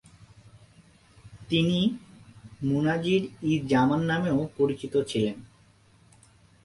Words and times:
তিনি 1.49 1.79
"মুনাজির-ই-জামান" 2.63 4.01
নামেও 4.01 4.39
পরিচিত 4.57 4.93
ছিলেন। 5.07 5.37